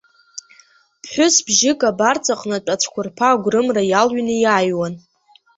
Ԥҳәыс 1.01 1.35
бжьык 1.45 1.79
абарҵаҟнытә 1.89 2.69
ацәқәырԥа 2.73 3.27
агәрымра 3.31 3.83
иалҩны 3.91 4.33
иааҩуан. 4.37 4.93